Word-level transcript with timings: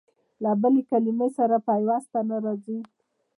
له 0.43 0.51
بلې 0.61 0.81
کلمې 0.89 1.27
سره 1.37 1.57
پيوسته 1.69 2.19
نه 2.29 2.37
راځي. 2.43 2.79